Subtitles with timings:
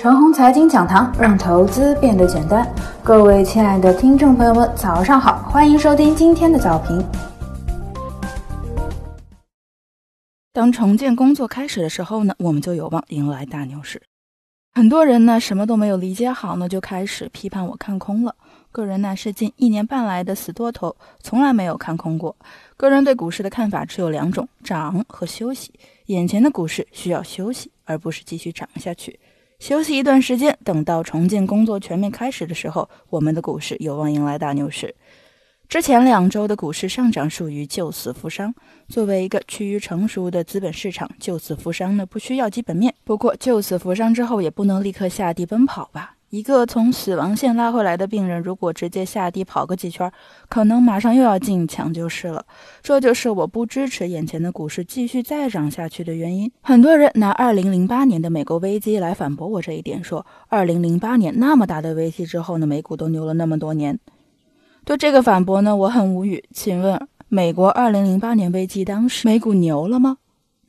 [0.00, 2.64] 陈红财经讲堂，让投资变得简单。
[3.02, 7.04] 各位亲爱的听众朋友们，早上好，欢迎收听今天的早评。
[10.52, 14.00] 当重建工作开始的时候呢，我们就有望迎来大牛市。
[14.72, 18.36] 很多人呢，什么都没有理解好呢，就开始批判我看空了。
[18.70, 22.36] 个人呢，是近一年半来的死多头，从来没有看空过。
[22.76, 25.72] 个人对股市的看法只有两种：涨和休息。
[26.06, 29.18] 眼前的股市需要休息，而不是继续涨下去。
[29.58, 34.94] 休息一段时间，等到重建工作全面开始的时候，我们的股市有望迎来大牛市。
[35.68, 38.54] 之前两周的股市上涨属于救死扶伤。
[38.88, 42.94] 作为一个趋于成熟的资本市场，救死扶伤呢不需要基本面。
[43.04, 46.17] 不过救死扶伤之后，也不能立刻下地奔跑吧。
[46.30, 50.12] 一个从死亡线拉回来的病人，如果直接下地跑个几圈，
[50.50, 52.44] 可能马上又要进抢救室了。
[52.82, 56.52] 这就是我不支持眼前的股市继续再涨下去的原因。
[56.60, 63.98] 很多人拿2008年的美国危机来反驳我这一点，说2008年那么大的危机之后呢，美股都牛了那么多年。
[64.84, 66.44] 对这个反驳呢，我很无语。
[66.52, 70.18] 请问，美国2008年危机当时美股牛了吗？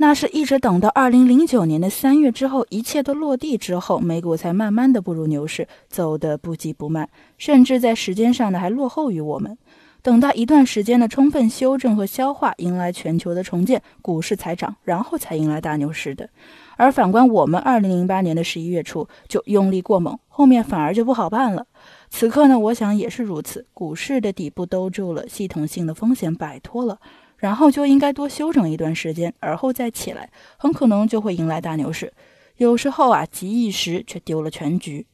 [0.00, 9.58] 那是一直等到二零零九年的三月之后，一切都落地之后，美股才慢慢的步入牛市，走得不急不慢，甚至在时间上呢还落后于我们。
[10.00, 16.30] 等到一段时间的充分修正和消化，迎来全球的重建，股市才涨，然后才迎来大牛市的。
[16.76, 21.66] 而反观我们二零零八年的十一月初就用力过猛，后面反而就不好办了。
[22.08, 27.00] 此刻呢，我想也是如此，股市的底部兜住了，系统性的风险摆脱了。
[27.38, 32.12] 然后就应该多休整一段时间，而后再起来，很可能就会迎来大牛市。
[32.56, 35.06] 有时候啊，急一时却丢了全局。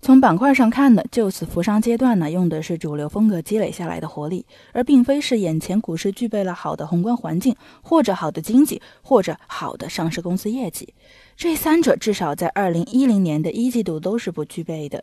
[0.00, 10.94] 从板块上看呢，就此扶伤阶段呢，用的是主流风格积累下来的活力，而并非是眼前股市具备了好的宏观环境，或者好的经济，或者好的上市公司业绩。
[11.36, 15.02] 这三者至少在二零一零年的一季度都是不具备的。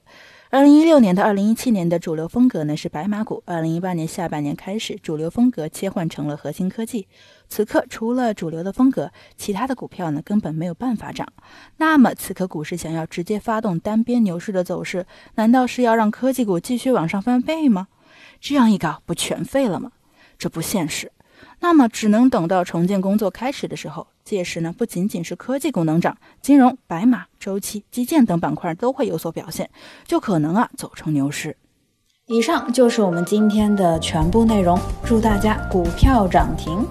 [0.52, 7.08] 二零一六年到二零一七年的主流风格呢是白马股，二零一八年下半年开始，主流风格切换成了核心科技。
[7.50, 11.28] 此刻除了主流的风格，其他的股票呢根本没有办法涨。
[11.78, 17.88] 那么此刻股市想要直接发动单边牛市的走势，难道是要让科技股继续往上翻倍吗？
[18.40, 19.92] 这样一搞不全废了吗？
[20.38, 21.12] 这不现实。
[21.60, 29.70] 那么只能等到重建工作开始的时候，届时呢，不仅仅是科技股能涨，金融、白马、周期、基建等板块都会有所表现，
[30.06, 31.58] 就可能啊走成牛市。
[32.28, 36.84] 以上就是我们今天的全部内容，祝大家股票涨停。